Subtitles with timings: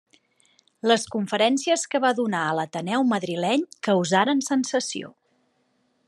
[0.91, 5.13] Les conferències que va donar a l'Ateneu madrileny causaren sensació.